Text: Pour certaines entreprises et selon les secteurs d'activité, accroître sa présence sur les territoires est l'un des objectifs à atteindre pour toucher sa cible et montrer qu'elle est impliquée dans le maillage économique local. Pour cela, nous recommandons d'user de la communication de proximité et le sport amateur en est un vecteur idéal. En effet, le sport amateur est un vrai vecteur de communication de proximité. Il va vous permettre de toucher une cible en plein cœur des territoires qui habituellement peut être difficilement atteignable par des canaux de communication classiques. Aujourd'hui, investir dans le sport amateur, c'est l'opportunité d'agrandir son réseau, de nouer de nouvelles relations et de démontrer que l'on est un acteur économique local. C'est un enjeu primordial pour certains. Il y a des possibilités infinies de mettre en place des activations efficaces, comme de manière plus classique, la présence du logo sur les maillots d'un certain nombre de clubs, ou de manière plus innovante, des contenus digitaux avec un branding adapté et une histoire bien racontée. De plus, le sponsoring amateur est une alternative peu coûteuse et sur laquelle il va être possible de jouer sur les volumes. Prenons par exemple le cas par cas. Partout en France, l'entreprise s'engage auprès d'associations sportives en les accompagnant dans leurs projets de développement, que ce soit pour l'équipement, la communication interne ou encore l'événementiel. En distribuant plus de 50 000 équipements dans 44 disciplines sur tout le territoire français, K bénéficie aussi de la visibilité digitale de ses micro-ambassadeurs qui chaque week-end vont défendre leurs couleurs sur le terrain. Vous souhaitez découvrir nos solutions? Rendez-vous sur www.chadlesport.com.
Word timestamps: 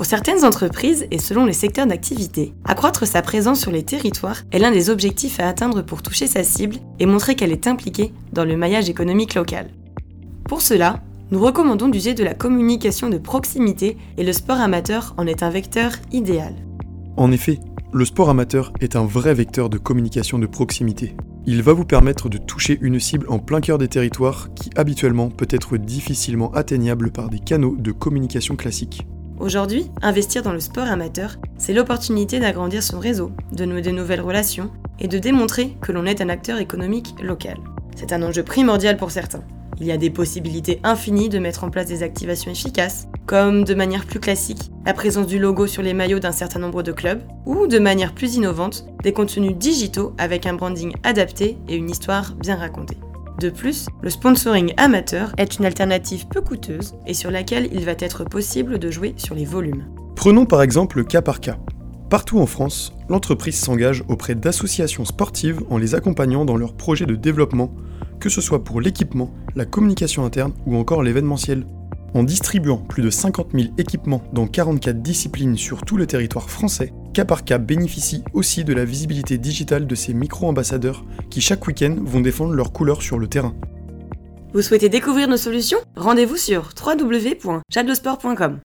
Pour 0.00 0.06
certaines 0.06 0.46
entreprises 0.46 1.06
et 1.10 1.18
selon 1.18 1.44
les 1.44 1.52
secteurs 1.52 1.86
d'activité, 1.86 2.54
accroître 2.64 3.06
sa 3.06 3.20
présence 3.20 3.60
sur 3.60 3.70
les 3.70 3.82
territoires 3.82 4.38
est 4.50 4.58
l'un 4.58 4.70
des 4.70 4.88
objectifs 4.88 5.38
à 5.40 5.46
atteindre 5.46 5.82
pour 5.82 6.00
toucher 6.00 6.26
sa 6.26 6.42
cible 6.42 6.76
et 6.98 7.04
montrer 7.04 7.34
qu'elle 7.34 7.52
est 7.52 7.66
impliquée 7.66 8.14
dans 8.32 8.46
le 8.46 8.56
maillage 8.56 8.88
économique 8.88 9.34
local. 9.34 9.68
Pour 10.48 10.62
cela, 10.62 11.02
nous 11.30 11.38
recommandons 11.38 11.88
d'user 11.88 12.14
de 12.14 12.24
la 12.24 12.32
communication 12.32 13.10
de 13.10 13.18
proximité 13.18 13.98
et 14.16 14.24
le 14.24 14.32
sport 14.32 14.58
amateur 14.58 15.14
en 15.18 15.26
est 15.26 15.42
un 15.42 15.50
vecteur 15.50 15.92
idéal. 16.12 16.54
En 17.18 17.30
effet, 17.30 17.58
le 17.92 18.04
sport 18.04 18.30
amateur 18.30 18.72
est 18.80 18.94
un 18.94 19.04
vrai 19.04 19.34
vecteur 19.34 19.68
de 19.68 19.78
communication 19.78 20.38
de 20.38 20.46
proximité. 20.46 21.16
Il 21.46 21.62
va 21.62 21.72
vous 21.72 21.84
permettre 21.84 22.28
de 22.28 22.38
toucher 22.38 22.78
une 22.80 23.00
cible 23.00 23.26
en 23.28 23.38
plein 23.38 23.60
cœur 23.60 23.78
des 23.78 23.88
territoires 23.88 24.48
qui 24.54 24.70
habituellement 24.76 25.28
peut 25.28 25.48
être 25.50 25.76
difficilement 25.76 26.52
atteignable 26.52 27.10
par 27.10 27.30
des 27.30 27.40
canaux 27.40 27.74
de 27.76 27.90
communication 27.90 28.54
classiques. 28.54 29.06
Aujourd'hui, 29.40 29.90
investir 30.02 30.42
dans 30.42 30.52
le 30.52 30.60
sport 30.60 30.86
amateur, 30.86 31.38
c'est 31.56 31.72
l'opportunité 31.72 32.38
d'agrandir 32.38 32.82
son 32.82 33.00
réseau, 33.00 33.32
de 33.52 33.64
nouer 33.64 33.82
de 33.82 33.90
nouvelles 33.90 34.20
relations 34.20 34.70
et 35.00 35.08
de 35.08 35.18
démontrer 35.18 35.76
que 35.80 35.92
l'on 35.92 36.06
est 36.06 36.20
un 36.20 36.28
acteur 36.28 36.58
économique 36.58 37.14
local. 37.22 37.56
C'est 37.96 38.12
un 38.12 38.22
enjeu 38.22 38.44
primordial 38.44 38.98
pour 38.98 39.10
certains. 39.10 39.42
Il 39.80 39.86
y 39.86 39.92
a 39.92 39.96
des 39.96 40.10
possibilités 40.10 40.78
infinies 40.84 41.30
de 41.30 41.38
mettre 41.38 41.64
en 41.64 41.70
place 41.70 41.86
des 41.86 42.02
activations 42.02 42.50
efficaces, 42.50 43.08
comme 43.24 43.64
de 43.64 43.74
manière 43.74 44.04
plus 44.04 44.20
classique, 44.20 44.70
la 44.84 44.92
présence 44.92 45.26
du 45.26 45.38
logo 45.38 45.66
sur 45.66 45.82
les 45.82 45.94
maillots 45.94 46.18
d'un 46.18 46.32
certain 46.32 46.58
nombre 46.58 46.82
de 46.82 46.92
clubs, 46.92 47.22
ou 47.46 47.66
de 47.66 47.78
manière 47.78 48.14
plus 48.14 48.34
innovante, 48.34 48.84
des 49.02 49.14
contenus 49.14 49.56
digitaux 49.56 50.12
avec 50.18 50.44
un 50.44 50.52
branding 50.52 50.92
adapté 51.02 51.56
et 51.66 51.76
une 51.76 51.88
histoire 51.88 52.34
bien 52.34 52.56
racontée. 52.56 52.98
De 53.40 53.48
plus, 53.48 53.86
le 54.02 54.10
sponsoring 54.10 54.74
amateur 54.76 55.32
est 55.38 55.56
une 55.56 55.64
alternative 55.64 56.28
peu 56.28 56.42
coûteuse 56.42 56.94
et 57.06 57.14
sur 57.14 57.30
laquelle 57.30 57.70
il 57.72 57.86
va 57.86 57.94
être 57.98 58.24
possible 58.24 58.78
de 58.78 58.90
jouer 58.90 59.14
sur 59.16 59.34
les 59.34 59.46
volumes. 59.46 59.86
Prenons 60.14 60.44
par 60.44 60.60
exemple 60.60 60.98
le 60.98 61.04
cas 61.04 61.22
par 61.22 61.40
cas. 61.40 61.56
Partout 62.10 62.38
en 62.38 62.44
France, 62.44 62.92
l'entreprise 63.08 63.58
s'engage 63.58 64.04
auprès 64.08 64.34
d'associations 64.34 65.06
sportives 65.06 65.62
en 65.70 65.78
les 65.78 65.94
accompagnant 65.94 66.44
dans 66.44 66.56
leurs 66.58 66.74
projets 66.74 67.06
de 67.06 67.14
développement, 67.14 67.72
que 68.20 68.28
ce 68.28 68.40
soit 68.40 68.62
pour 68.62 68.80
l'équipement, 68.80 69.34
la 69.56 69.64
communication 69.64 70.24
interne 70.24 70.52
ou 70.66 70.76
encore 70.76 71.02
l'événementiel. 71.02 71.66
En 72.14 72.22
distribuant 72.22 72.78
plus 72.78 73.02
de 73.02 73.10
50 73.10 73.48
000 73.54 73.68
équipements 73.78 74.22
dans 74.32 74.46
44 74.46 75.00
disciplines 75.00 75.56
sur 75.56 75.82
tout 75.82 75.96
le 75.96 76.06
territoire 76.06 76.50
français, 76.50 76.92
K 77.14 77.54
bénéficie 77.58 78.22
aussi 78.34 78.64
de 78.64 78.72
la 78.72 78.84
visibilité 78.84 79.38
digitale 79.38 79.86
de 79.86 79.94
ses 79.94 80.14
micro-ambassadeurs 80.14 81.04
qui 81.28 81.40
chaque 81.40 81.66
week-end 81.66 81.96
vont 82.00 82.20
défendre 82.20 82.52
leurs 82.52 82.72
couleurs 82.72 83.02
sur 83.02 83.18
le 83.18 83.26
terrain. 83.26 83.54
Vous 84.52 84.62
souhaitez 84.62 84.88
découvrir 84.88 85.28
nos 85.28 85.36
solutions? 85.36 85.78
Rendez-vous 85.96 86.36
sur 86.36 86.70
www.chadlesport.com. 86.84 88.60